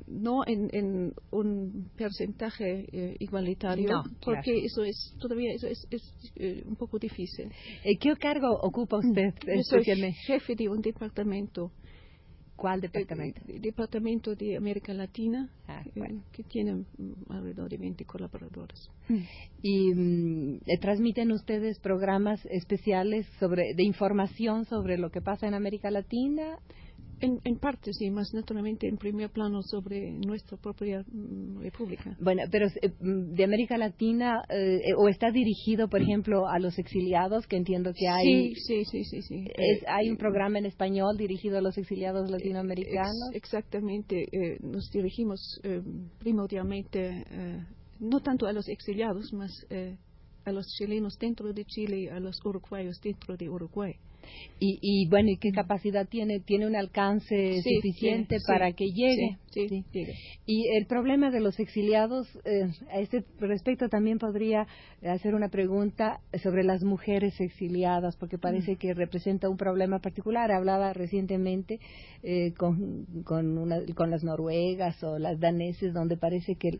no 0.07 0.45
en, 0.47 0.69
en 0.71 1.13
un 1.31 1.89
porcentaje 1.97 2.85
eh, 2.93 3.17
igualitario, 3.19 3.89
No, 3.91 4.03
porque 4.23 4.53
claro. 4.53 4.59
eso 4.65 4.83
es, 4.85 5.13
todavía 5.19 5.51
eso 5.53 5.67
es, 5.67 5.85
es 5.91 6.01
eh, 6.37 6.63
un 6.65 6.77
poco 6.77 6.97
difícil. 6.97 7.49
¿Qué 7.99 8.15
cargo 8.17 8.47
ocupa 8.61 8.99
usted 8.99 9.33
Yo 9.45 9.61
soy 9.63 9.83
jefe 10.25 10.55
de 10.55 10.69
un 10.69 10.79
departamento, 10.81 11.71
¿Cuál 12.61 12.77
eh, 12.79 12.89
departamento? 12.93 13.41
eh, 13.47 13.59
departamento 13.59 14.35
de 14.35 14.55
América 14.55 14.93
Latina, 14.93 15.49
Ah, 15.67 15.81
eh, 15.83 15.91
bueno. 15.95 16.23
que 16.31 16.43
tiene 16.43 16.75
mm, 16.75 16.85
alrededor 17.29 17.69
de 17.69 17.77
20 17.77 18.05
colaboradores. 18.05 18.87
¿Y 19.63 19.91
mm, 19.95 20.59
eh, 20.67 20.77
transmiten 20.79 21.31
ustedes 21.31 21.79
programas 21.79 22.39
especiales 22.45 23.25
sobre 23.39 23.73
de 23.73 23.83
información 23.83 24.65
sobre 24.65 24.99
lo 24.99 25.09
que 25.09 25.21
pasa 25.21 25.47
en 25.47 25.55
América 25.55 25.89
Latina? 25.89 26.59
En, 27.21 27.39
en 27.43 27.57
parte, 27.59 27.93
sí, 27.93 28.09
más 28.09 28.33
naturalmente 28.33 28.87
en 28.87 28.97
primer 28.97 29.29
plano 29.29 29.61
sobre 29.63 30.11
nuestra 30.11 30.57
propia 30.57 31.03
mm, 31.11 31.59
república. 31.61 32.15
Bueno, 32.19 32.43
pero 32.51 32.67
eh, 32.81 32.89
mm, 32.99 33.33
de 33.35 33.43
América 33.43 33.77
Latina 33.77 34.41
eh, 34.49 34.77
eh, 34.89 34.93
o 34.97 35.07
está 35.07 35.31
dirigido, 35.31 35.87
por 35.87 36.01
ejemplo, 36.01 36.47
a 36.47 36.59
los 36.59 36.77
exiliados, 36.79 37.45
que 37.47 37.57
entiendo 37.57 37.91
que 37.93 38.07
hay 38.07 38.53
Sí, 38.55 38.55
sí, 38.55 38.85
sí, 38.85 39.03
sí. 39.05 39.21
sí. 39.21 39.45
es- 39.55 39.83
Eh, 39.83 39.85
hay 39.87 40.09
un 40.09 40.17
programa 40.17 40.59
en 40.59 40.65
español 40.65 41.15
dirigido 41.17 41.57
a 41.57 41.61
los 41.61 41.77
exiliados 41.77 42.29
latinoamericanos. 42.29 43.29
Ex- 43.33 43.45
exactamente. 43.45 44.23
eh, 44.31 44.57
nos 44.61 44.89
dirigimos 44.91 45.59
eh, 45.63 45.81
primordialmente, 46.19 47.23
eh, 47.29 47.59
no 47.99 48.19
tanto 48.21 48.47
a 48.47 48.53
los 48.53 48.67
exiliados, 48.67 49.31
más 49.33 49.51
eh, 49.69 49.95
a 50.45 50.51
los 50.51 50.65
chilenos 50.77 51.17
dentro 51.19 51.53
de 51.53 51.65
Chile, 51.65 52.09
a 52.09 52.19
los 52.19 52.35
uruguayos 52.43 52.99
dentro 53.03 53.37
de 53.37 53.47
Uruguay. 53.49 53.93
Y, 54.59 54.79
y 54.81 55.09
bueno, 55.09 55.29
¿y 55.29 55.37
qué 55.37 55.51
capacidad 55.51 56.07
tiene? 56.07 56.39
¿Tiene 56.39 56.67
un 56.67 56.75
alcance 56.75 57.61
Sí, 57.63 57.75
suficiente 57.75 58.37
sí, 58.39 58.45
para 58.47 58.69
sí, 58.69 58.73
que 58.75 58.85
llegue? 58.85 59.37
Sí, 59.51 59.67
sí. 59.91 60.05
Y 60.45 60.67
el 60.77 60.85
problema 60.85 61.29
de 61.31 61.39
los 61.41 61.59
exiliados, 61.59 62.27
eh, 62.45 62.67
a 62.91 62.99
este 62.99 63.25
respecto 63.39 63.89
también 63.89 64.17
podría 64.17 64.67
hacer 65.03 65.35
una 65.35 65.49
pregunta 65.49 66.19
sobre 66.43 66.63
las 66.63 66.83
mujeres 66.83 67.39
exiliadas, 67.39 68.15
porque 68.17 68.37
parece 68.37 68.75
que 68.77 68.93
representa 68.93 69.49
un 69.49 69.57
problema 69.57 69.99
particular. 69.99 70.51
Hablaba 70.51 70.93
recientemente 70.93 71.79
eh, 72.23 72.53
con, 72.57 73.05
con, 73.23 73.57
una- 73.57 73.81
con 73.95 74.09
las 74.11 74.23
noruegas 74.23 75.03
o 75.03 75.17
las 75.19 75.39
daneses, 75.39 75.93
donde 75.93 76.17
parece 76.17 76.55
que 76.55 76.71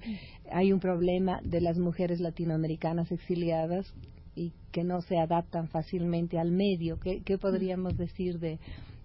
hay 0.51 0.71
un 0.71 0.79
problema 0.79 1.39
de 1.43 1.61
las 1.61 1.77
mujeres 1.77 2.19
latinoamericanas 2.19 3.11
exiliadas 3.11 3.93
y 4.35 4.53
que 4.71 4.83
no 4.83 5.01
se 5.01 5.17
adaptan 5.17 5.67
fácilmente 5.67 6.39
al 6.39 6.51
medio. 6.51 6.97
¿Qué, 6.99 7.21
qué 7.23 7.37
podríamos 7.37 7.97
decir 7.97 8.39
de, 8.39 8.59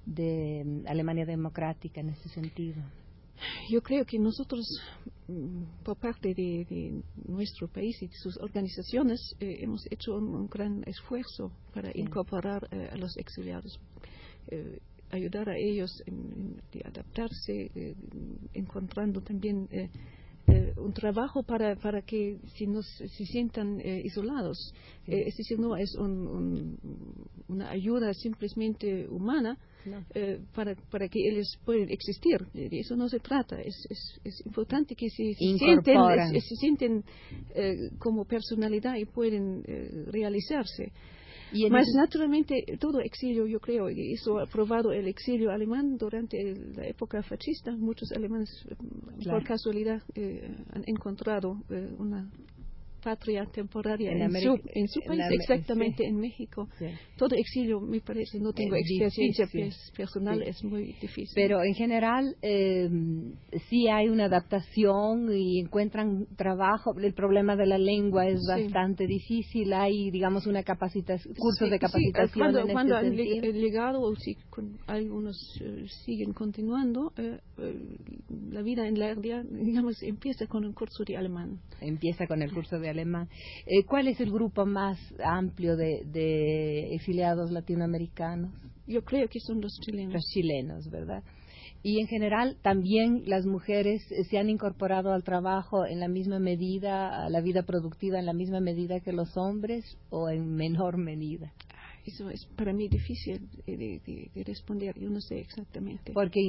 de 0.04 0.62
mm, 0.64 0.87
Alemania 0.87 1.26
democrática 1.26 2.00
en 2.00 2.11
ese 2.11 2.28
sentido? 2.28 2.83
Yo 3.71 3.83
creo 3.83 4.04
que 4.04 4.18
nosotros, 4.18 4.64
mm, 5.28 5.83
por 5.85 5.97
parte 5.97 6.28
de, 6.35 6.64
de 6.68 7.02
nuestro 7.26 7.68
país 7.68 8.00
y 8.02 8.06
de 8.06 8.14
sus 8.16 8.37
organizaciones, 8.38 9.21
eh, 9.40 9.59
hemos 9.61 9.85
hecho 9.90 10.16
un, 10.16 10.35
un 10.35 10.47
gran 10.49 10.83
esfuerzo 10.87 11.52
para 11.75 11.92
Sí. 11.92 12.00
incorporar 12.00 12.66
eh, 12.71 12.88
a 12.92 12.97
los 12.97 13.16
exiliados, 13.16 13.78
eh, 14.50 14.78
ayudar 15.11 15.49
a 15.50 15.56
ellos 15.56 15.90
en, 16.06 16.14
en- 16.14 16.56
de 16.73 16.83
adaptarse, 16.85 17.71
encontrando 18.54 19.21
también 19.21 19.68
eh, 20.49 20.53
eh, 20.53 20.73
un 20.76 20.93
trabajo 20.93 21.43
para, 21.43 21.76
para 21.76 22.03
que 22.03 22.38
si 22.57 22.67
no 22.67 22.83
se 22.83 23.09
sientan 23.09 23.81
eh, 23.81 24.00
isolados. 24.05 24.73
Sí. 25.05 25.12
Eh, 25.12 25.25
es 25.29 25.37
decir, 25.37 25.59
no 25.59 25.76
es 25.76 25.95
un- 25.97 26.26
un- 26.26 26.79
una 27.49 27.71
ayuda 27.71 28.12
simplemente 28.15 29.07
humana, 29.09 29.59
No. 29.85 30.03
eh, 30.15 30.41
para, 30.55 30.75
para 30.91 31.09
que 31.09 31.19
ellos 31.29 31.59
puedan 31.65 31.88
existir. 31.91 32.38
De 32.53 32.69
eso 32.79 32.97
no 32.97 33.09
se 33.09 33.21
trata. 33.21 33.61
Es, 33.61 33.75
es, 33.88 34.21
es 34.25 34.47
importante 34.47 34.95
que 34.95 35.09
se, 35.11 35.35
sienten, 35.35 36.41
se 36.41 36.57
sienten 36.57 37.05
eh, 37.55 37.75
como 37.99 38.25
personalidad 38.25 38.97
y 38.97 39.05
pueden 39.05 39.62
eh, 39.67 40.05
realizarse. 40.11 40.93
Y 41.53 41.71
Más 41.71 41.87
naturalmente, 41.97 42.65
todo 42.81 43.00
exilio, 43.00 43.47
yo 43.47 43.61
creo, 43.61 43.88
y 43.91 44.15
eso 44.15 44.38
ha 44.41 44.47
probado 44.47 44.93
el 44.93 45.07
exilio 45.07 45.50
alemán 45.50 45.97
durante 45.97 46.37
la 46.75 46.87
época 46.87 47.23
fascista. 47.23 47.73
Muchos 47.76 48.11
alemanes, 48.12 48.50
eh, 48.69 48.75
Claro. 49.21 49.38
por 49.38 49.47
casualidad, 49.47 50.03
eh, 50.15 50.49
han 50.73 50.83
encontrado 50.87 51.62
eh, 51.71 51.95
una 51.99 52.31
patria 53.06 53.46
temporaria 53.46 54.10
En 54.10 54.16
en, 54.16 54.22
América- 54.25 54.56
su, 54.56 54.78
en 54.80 54.88
su 54.88 55.00
en 55.02 55.06
país, 55.06 55.20
Am- 55.22 55.32
exactamente 55.32 56.02
sí. 56.02 56.08
en 56.10 56.16
México. 56.18 56.68
Sí. 56.76 56.86
Todo 57.16 57.36
exilio, 57.36 57.80
me 57.80 58.00
parece, 58.00 58.40
no 58.40 58.52
tengo 58.52 58.75
Es 58.75 58.82
experiencia 58.90 59.44
difícil. 59.46 59.70
pers- 59.70 59.96
personal, 59.96 60.38
Sí. 60.42 60.44
es 60.50 60.64
muy 60.64 60.82
difícil. 61.00 61.28
Pero 61.36 61.62
en 61.62 61.75
general 61.75 62.34
eh, 62.42 62.88
sí 63.68 63.86
hay 63.88 64.08
una 64.08 64.25
adaptación 64.25 65.30
y 65.32 65.60
encuentran 65.60 66.26
trabajo. 66.36 66.94
El 66.98 67.14
problema 67.14 67.54
de 67.54 67.66
la 67.66 67.78
lengua 67.78 68.26
es 68.26 68.40
bastante 68.48 69.06
difícil. 69.06 69.72
Hay, 69.72 70.10
digamos, 70.10 70.46
una 70.48 70.64
capacitación, 70.64 71.34
cursos 71.36 71.70
de 71.70 71.78
capacitación 71.78 72.42
cuando, 72.42 72.60
en 72.60 72.72
cuando 72.72 72.96
este 72.96 73.06
han 73.06 73.16
sentido. 73.16 73.52
llegado, 73.52 74.00
o 74.00 74.14
si 74.16 74.34
con- 74.50 74.78
algunos 74.88 75.36
eh, 75.62 75.84
siguen 76.04 76.32
continuando, 76.32 77.12
eh, 77.18 77.38
eh, 77.58 77.96
la 78.50 78.62
vida 78.62 78.88
en 78.88 78.98
la 78.98 79.14
digamos, 79.14 80.02
empieza 80.02 80.46
con 80.46 80.64
un 80.64 80.72
curso 80.72 81.04
de 81.06 81.16
alemán. 81.16 81.60
Empieza 81.80 82.26
con 82.26 82.42
el 82.42 82.52
curso 82.52 82.78
de 82.78 82.88
alemán. 82.88 82.96
Eh, 83.67 83.85
¿Cuál 83.85 84.09
es 84.09 84.21
el 84.21 84.31
grupo 84.31 84.67
más 84.67 84.99
amplio 85.25 85.76
de, 85.76 86.03
de 86.07 86.95
exiliados 86.95 87.50
latinoamericanos? 87.50 88.53
Yo 88.87 89.05
creo 89.05 89.29
que 89.29 89.41
son 89.41 89.61
los 89.61 89.73
chilenos. 89.81 90.15
Los 90.15 90.25
chilenos, 90.33 90.91
¿verdad? 90.91 91.23
Y 91.83 92.00
en 92.00 92.09
general 92.09 92.57
también 92.62 93.23
las 93.26 93.47
mujeres 93.47 94.03
eh, 94.11 94.25
se 94.25 94.38
han 94.38 94.50
incorporado 94.50 95.12
al 95.12 95.23
trabajo 95.23 95.87
en 95.87 96.00
la 96.00 96.09
misma 96.09 96.38
medida, 96.38 97.25
a 97.25 97.31
la 97.31 97.41
vida 97.41 97.62
productiva 97.62 98.19
en 98.19 98.26
la 98.26 98.33
misma 98.33 98.61
medida 98.61 99.00
que 99.00 99.12
los 99.12 99.37
hombres 99.37 99.85
o 100.11 100.29
en 100.29 100.55
menor 100.55 100.97
medida. 100.97 101.53
Eso 102.06 102.30
es 102.30 102.46
para 102.56 102.72
mí 102.72 102.88
difícil 102.88 103.48
de, 103.66 103.76
de- 103.76 104.00
de- 104.06 104.30
de 104.32 104.44
responder, 104.44 104.96
yo 104.98 105.10
no 105.10 105.20
sé 105.20 105.40
exactamente. 105.40 106.12
Porque 106.12 106.40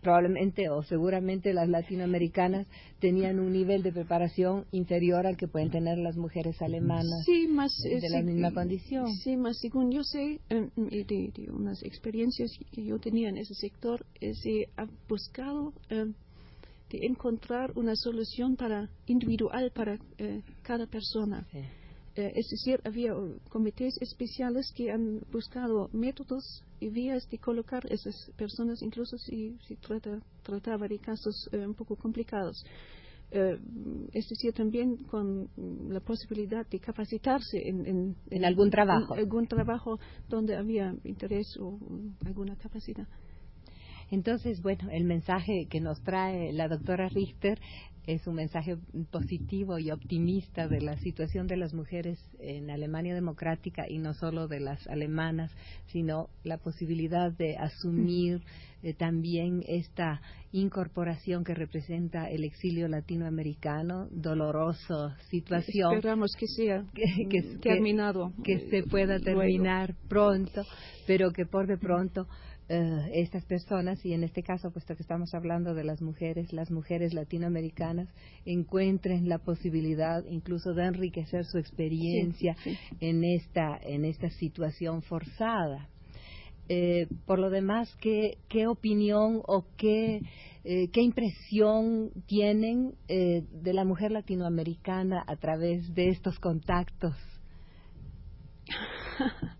probablemente 0.00 0.68
o 0.68 0.82
seguramente 0.82 1.52
las 1.54 1.68
latinoamericanas 1.68 2.66
tenían 3.00 3.38
un 3.38 3.52
nivel 3.52 3.82
de 3.82 3.92
preparación 3.92 4.66
inferior 4.72 5.26
al 5.26 5.36
que 5.36 5.46
pueden 5.48 5.70
tener 5.70 5.98
las 5.98 6.16
mujeres 6.16 6.60
alemanas. 6.60 7.24
Sí, 7.24 7.46
más 7.46 7.72
eh, 7.86 8.00
de 8.00 8.08
la 8.10 8.18
sí, 8.20 8.24
misma 8.24 8.52
condición. 8.52 9.06
Sí, 9.22 9.36
más 9.36 9.56
según 9.60 9.90
yo 9.92 10.02
sé, 10.02 10.40
eh, 10.50 10.68
y 10.90 11.04
de, 11.04 11.32
de 11.34 11.50
unas 11.52 11.82
experiencias 11.84 12.50
que 12.72 12.84
yo 12.84 12.98
tenía 12.98 13.28
en 13.28 13.36
ese 13.38 13.54
sector, 13.54 14.04
eh, 14.20 14.34
se 14.34 14.66
ha 14.76 14.86
buscado 15.08 15.72
eh, 15.88 16.04
de 16.90 16.98
encontrar 17.06 17.72
una 17.76 17.94
solución 17.96 18.56
para 18.56 18.88
individual 19.06 19.70
para 19.74 19.98
eh, 20.18 20.42
cada 20.62 20.86
persona. 20.86 21.46
Sí. 21.52 21.58
Eh, 22.16 22.32
es 22.34 22.48
decir, 22.48 22.80
había 22.84 23.14
uh, 23.14 23.38
comités 23.50 23.98
especiales 24.00 24.72
que 24.74 24.90
han 24.90 25.20
buscado 25.30 25.90
métodos 25.92 26.64
y 26.80 26.88
vías 26.88 27.28
de 27.28 27.38
colocar 27.38 27.82
esas 27.92 28.14
personas, 28.36 28.80
incluso 28.80 29.18
si 29.18 29.54
trata, 29.86 30.18
trataba 30.42 30.88
de 30.88 30.98
casos 30.98 31.46
eh, 31.52 31.66
un 31.66 31.74
poco 31.74 31.94
complicados. 31.96 32.64
Eh, 33.30 33.58
es 34.12 34.28
decir, 34.28 34.54
también 34.54 34.96
con 35.04 35.50
mm, 35.56 35.90
la 35.90 36.00
posibilidad 36.00 36.66
de 36.66 36.78
capacitarse 36.78 37.58
en, 37.68 37.84
en, 37.86 38.16
En 38.30 38.44
algún 38.46 38.70
trabajo. 38.70 39.14
en 39.14 39.20
algún 39.20 39.46
trabajo 39.46 39.98
donde 40.28 40.56
había 40.56 40.94
interés 41.04 41.54
o 41.58 41.72
mm, 41.72 42.26
alguna 42.26 42.56
capacidad. 42.56 43.06
Entonces, 44.10 44.62
bueno, 44.62 44.88
el 44.90 45.04
mensaje 45.04 45.66
que 45.68 45.80
nos 45.80 46.00
trae 46.02 46.52
la 46.52 46.68
doctora 46.68 47.08
Richter 47.08 47.58
es 48.06 48.24
un 48.28 48.36
mensaje 48.36 48.76
positivo 49.10 49.80
y 49.80 49.90
optimista 49.90 50.68
de 50.68 50.80
la 50.80 50.96
situación 50.98 51.48
de 51.48 51.56
las 51.56 51.74
mujeres 51.74 52.20
en 52.38 52.70
Alemania 52.70 53.14
democrática 53.16 53.84
y 53.88 53.98
no 53.98 54.14
solo 54.14 54.46
de 54.46 54.60
las 54.60 54.86
alemanas, 54.86 55.52
sino 55.86 56.28
la 56.44 56.58
posibilidad 56.58 57.32
de 57.32 57.56
asumir 57.56 58.42
eh, 58.82 58.94
también 58.94 59.64
esta 59.66 60.20
incorporación 60.52 61.42
que 61.42 61.54
representa 61.54 62.30
el 62.30 62.44
exilio 62.44 62.86
latinoamericano, 62.86 64.06
dolorosa 64.12 65.16
situación 65.28 65.94
Esperamos 65.94 66.30
que 66.38 66.46
sea 66.46 66.84
que- 66.94 67.26
que- 67.28 67.42
mm, 67.56 67.60
terminado. 67.60 68.32
que 68.44 68.52
eh, 68.54 68.66
se 68.70 68.82
pueda 68.84 69.18
luego. 69.18 69.40
terminar 69.40 69.96
pronto, 70.08 70.62
pero 71.08 71.32
que 71.32 71.44
por 71.44 71.66
de 71.66 71.76
pronto 71.78 72.28
eh, 72.68 73.10
estas 73.14 73.44
personas, 73.44 74.04
y 74.04 74.12
en 74.12 74.24
este 74.24 74.42
caso, 74.42 74.70
puesto 74.72 74.96
que 74.96 75.02
estamos 75.02 75.34
hablando 75.34 75.74
de 75.74 75.84
las 75.84 76.02
mujeres, 76.02 76.52
las 76.52 76.70
mujeres 76.70 77.14
latinoamericanas, 77.14 78.08
encuentren 78.44 79.28
la 79.28 79.38
posibilidad 79.38 80.24
incluso 80.28 80.74
de 80.74 80.84
enriquecer 80.86 81.44
su 81.44 81.58
experiencia 81.58 82.56
Sí, 82.64 82.74
sí. 82.74 82.96
en 83.00 83.24
esta 83.24 83.78
en 83.82 84.04
esta 84.04 84.30
situación 84.30 85.02
forzada. 85.02 85.88
Eh, 86.68 87.06
por 87.26 87.38
lo 87.38 87.48
demás, 87.50 87.94
¿qué, 88.00 88.38
qué 88.48 88.66
opinión 88.66 89.40
o 89.46 89.66
qué, 89.76 90.20
eh, 90.64 90.88
qué 90.92 91.00
impresión 91.00 92.10
tienen 92.26 92.94
eh, 93.06 93.44
de 93.62 93.72
la 93.72 93.84
mujer 93.84 94.10
latinoamericana 94.10 95.22
a 95.26 95.36
través 95.36 95.94
de 95.94 96.08
estos 96.08 96.40
contactos? 96.40 97.14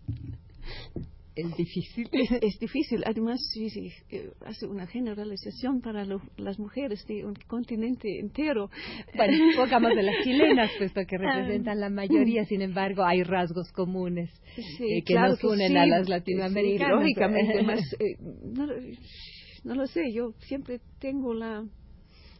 es 1.37 1.55
difícil. 1.55 2.09
Es, 2.41 2.59
difícil. 2.59 3.03
Además, 3.05 3.39
sí, 3.53 3.69
sí, 3.69 3.91
eh, 4.09 4.31
hace 4.43 4.65
una 4.65 4.87
generalización 4.87 5.81
para 5.81 6.03
las 6.37 6.57
mujeres 6.57 7.05
de 7.05 7.25
un 7.25 7.35
continente 7.47 8.19
entero. 8.19 8.71
Bueno, 9.15 9.33
pongamos 9.55 9.95
de 9.95 10.01
las 10.01 10.15
chilenas, 10.23 10.71
puesto 10.79 11.01
que 11.07 11.15
ah. 11.17 11.19
representan 11.19 11.79
la 11.79 11.89
mayoría, 11.89 12.43
sin 12.45 12.63
embargo, 12.63 13.03
hay 13.03 13.21
rasgos 13.21 13.71
comunes 13.71 14.31
eh, 14.57 15.03
que 15.03 15.13
nos 15.13 15.43
unen 15.43 15.77
a 15.77 15.85
las 15.85 16.09
latinoamericanas. 16.09 16.99
lógicamente, 16.99 17.61
más, 17.61 17.81
eh, 17.99 18.17
no, 19.63 19.75
lo 19.75 19.85
sé, 19.85 20.11
yo 20.11 20.31
siempre 20.39 20.79
tengo 20.99 21.33
la 21.33 21.63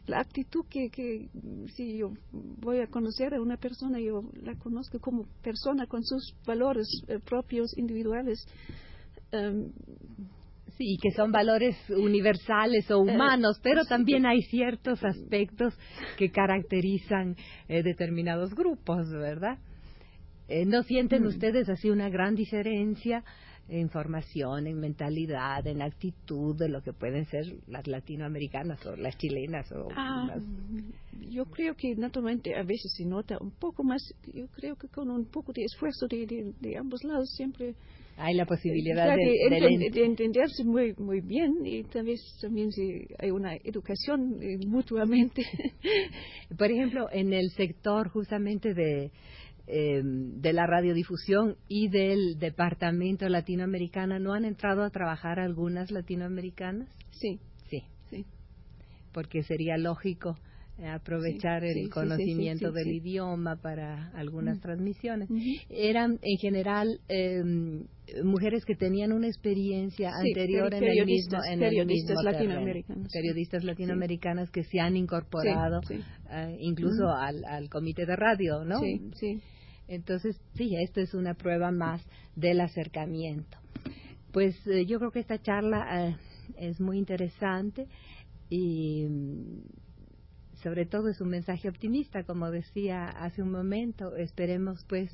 la 0.06 0.20
actitud 0.20 0.64
que, 0.70 0.88
que 0.88 1.28
si 1.76 1.98
yo 1.98 2.14
voy 2.32 2.78
a 2.78 2.86
conocer 2.86 3.34
a 3.34 3.42
una 3.42 3.58
persona, 3.58 4.00
yo 4.00 4.22
la 4.42 4.54
conozco 4.54 4.98
como 5.00 5.26
persona 5.42 5.86
con 5.86 6.02
sus 6.02 6.34
valores 6.46 6.88
propios, 7.26 7.76
individuales. 7.76 8.42
Em, 9.30 9.72
sí, 10.78 10.96
que 11.02 11.10
son 11.10 11.32
valores 11.32 11.76
universales 11.90 12.90
o 12.90 12.94
eh, 12.94 13.12
humanos, 13.12 13.60
pero 13.62 13.84
también 13.84 14.24
hay 14.24 14.40
ciertos 14.42 15.04
aspectos 15.04 15.74
que 16.16 16.30
caracterizan 16.30 17.36
eh, 17.68 17.82
determinados 17.82 18.54
grupos, 18.54 19.10
¿verdad? 19.10 19.58
Eh, 20.48 20.64
¿No 20.64 20.82
sienten 20.82 21.24
mm. 21.24 21.26
ustedes 21.26 21.68
así 21.68 21.90
una 21.90 22.08
gran 22.08 22.34
diferencia 22.34 23.22
en 23.68 23.90
formación, 23.90 24.66
en 24.66 24.80
mentalidad, 24.80 25.66
en 25.66 25.82
actitud 25.82 26.56
de 26.56 26.68
lo 26.68 26.82
que 26.82 26.92
pueden 26.92 27.26
ser 27.26 27.44
las 27.66 27.86
latinoamericanas 27.86 28.84
o 28.86 28.96
las 28.96 29.16
chilenas? 29.18 29.70
O 29.72 29.88
ah, 29.94 30.36
Yo 31.30 31.44
creo 31.46 31.74
que 31.74 31.94
naturalmente 31.94 32.56
a 32.56 32.62
veces 32.62 32.92
se 32.96 33.04
nota 33.04 33.36
un 33.40 33.50
poco 33.50 33.84
más, 33.84 34.02
yo 34.32 34.46
creo 34.48 34.76
que 34.76 34.88
con 34.88 35.10
un 35.10 35.26
poco 35.26 35.52
de 35.52 35.64
esfuerzo 35.64 36.06
de, 36.08 36.54
de 36.58 36.76
ambos 36.76 37.04
lados 37.04 37.30
siempre 37.36 37.74
hay 38.18 38.34
la 38.34 38.46
posibilidad 38.46 39.14
de, 39.14 40.04
entenderse 40.04 40.64
muy 40.64 40.92
muy 40.98 41.20
bien 41.20 41.64
y 41.64 41.84
también 41.84 42.18
también 42.40 42.72
si 42.72 43.06
hay 43.18 43.30
una 43.30 43.54
educación 43.54 44.42
eh, 44.42 44.58
mutuamente 44.66 45.44
por 46.58 46.70
ejemplo 46.70 47.08
en 47.12 47.32
el 47.32 47.50
sector 47.50 48.08
justamente 48.08 48.74
de 48.74 49.12
eh, 49.70 50.00
de 50.02 50.52
la 50.54 50.66
radiodifusión 50.66 51.56
y 51.68 51.88
del 51.88 52.38
departamento 52.38 53.28
latinoamericano 53.28 54.18
no 54.18 54.32
han 54.32 54.44
entrado 54.44 54.82
a 54.82 54.90
trabajar 54.90 55.38
algunas 55.38 55.90
latinoamericanas 55.90 56.88
sí. 57.10 57.38
Sí. 57.68 57.82
Sí. 58.08 58.24
Porque 59.12 59.42
sería 59.42 59.76
lógico 59.76 60.36
aprovechar 60.86 61.64
el 61.64 61.90
conocimiento 61.90 62.70
del 62.70 62.88
idioma 62.88 63.56
para 63.56 64.10
algunas 64.14 64.60
transmisiones. 64.60 65.28
Eran 65.68 66.20
en 66.22 66.38
general 66.38 67.00
em, 67.08 67.84
mujeres 68.22 68.64
que 68.64 68.76
tenían 68.76 69.12
una 69.12 69.26
experiencia 69.26 70.12
anterior 70.14 70.72
en 70.72 70.84
el 70.84 71.04
mismo 71.04 71.38
en 71.44 71.58
periodistas 71.58 72.22
latinoamericanos 72.22 73.12
periodistas 73.12 73.64
latinoamericanas 73.64 74.50
que 74.50 74.62
se 74.64 74.80
han 74.80 74.96
incorporado 74.96 75.80
eh, 75.90 76.56
incluso 76.60 77.08
al, 77.08 77.44
al 77.44 77.68
comité 77.68 78.06
de 78.06 78.16
radio 78.16 78.64
no 78.64 78.78
sí 78.80 79.10
sí 79.14 79.42
entonces 79.88 80.40
sí 80.54 80.76
esto 80.76 81.00
es 81.00 81.14
una 81.14 81.34
prueba 81.34 81.70
más 81.70 82.00
del 82.36 82.60
acercamiento 82.60 83.58
pues 84.32 84.54
eh, 84.66 84.86
yo 84.86 84.98
creo 84.98 85.10
que 85.10 85.20
esta 85.20 85.40
charla 85.40 86.08
eh, 86.08 86.16
es 86.56 86.80
muy 86.80 86.98
interesante 86.98 87.88
y 88.50 89.06
sobre 90.62 90.86
todo 90.86 91.08
es 91.08 91.20
un 91.20 91.28
mensaje 91.28 91.68
optimista, 91.68 92.24
como 92.24 92.50
decía 92.50 93.06
hace 93.08 93.42
un 93.42 93.50
momento. 93.50 94.16
Esperemos, 94.16 94.84
pues, 94.88 95.10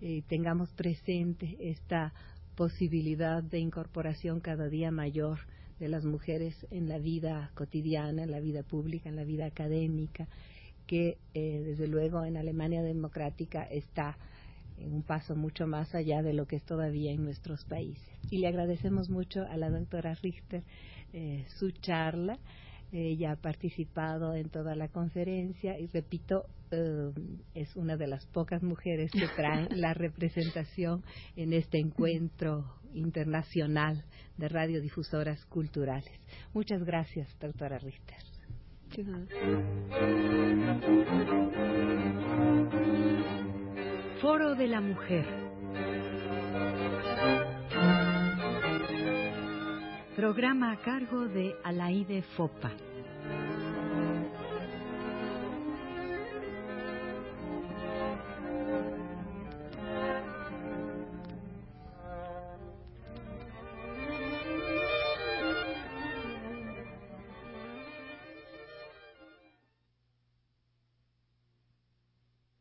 eh, 0.00 0.22
tengamos 0.28 0.72
presente 0.72 1.56
esta 1.60 2.12
posibilidad 2.56 3.42
de 3.42 3.60
incorporación 3.60 4.40
cada 4.40 4.68
día 4.68 4.90
mayor 4.90 5.38
de 5.78 5.88
las 5.88 6.04
mujeres 6.04 6.54
en 6.70 6.88
la 6.88 6.98
vida 6.98 7.50
cotidiana, 7.54 8.24
en 8.24 8.30
la 8.30 8.40
vida 8.40 8.62
pública, 8.62 9.08
en 9.08 9.16
la 9.16 9.24
vida 9.24 9.46
académica, 9.46 10.28
que 10.90 11.18
eh, 11.34 11.62
desde 11.64 11.86
luego 11.86 12.24
en 12.24 12.36
Alemania 12.36 12.82
democrática 12.82 13.62
está 13.62 14.18
en 14.76 14.92
un 14.92 15.02
paso 15.04 15.36
mucho 15.36 15.68
más 15.68 15.94
allá 15.94 16.20
de 16.20 16.32
lo 16.32 16.46
que 16.46 16.56
es 16.56 16.64
todavía 16.64 17.12
en 17.12 17.22
nuestros 17.22 17.64
países. 17.64 18.10
Y 18.28 18.38
le 18.38 18.48
agradecemos 18.48 19.08
mucho 19.08 19.46
a 19.48 19.56
la 19.56 19.70
doctora 19.70 20.16
Richter 20.20 20.64
eh, 21.12 21.44
su 21.58 21.70
charla. 21.70 22.40
Ella 22.90 23.30
ha 23.30 23.36
participado 23.36 24.34
en 24.34 24.48
toda 24.48 24.74
la 24.74 24.88
conferencia 24.88 25.78
y 25.78 25.86
repito, 25.86 26.46
eh, 26.72 27.12
es 27.54 27.76
una 27.76 27.96
de 27.96 28.08
las 28.08 28.26
pocas 28.26 28.60
mujeres 28.64 29.12
que 29.12 29.28
traen 29.36 29.68
la 29.80 29.94
representación 29.94 31.04
en 31.36 31.52
este 31.52 31.78
encuentro 31.78 32.64
internacional 32.94 34.04
de 34.38 34.48
radiodifusoras 34.48 35.44
culturales. 35.46 36.18
Muchas 36.52 36.82
gracias, 36.82 37.28
doctora 37.38 37.78
Richter. 37.78 38.29
Foro 44.20 44.54
de 44.56 44.66
la 44.66 44.80
Mujer. 44.80 45.26
Programa 50.16 50.72
a 50.72 50.76
cargo 50.78 51.28
de 51.28 51.54
Alaide 51.62 52.22
Fopa. 52.36 52.72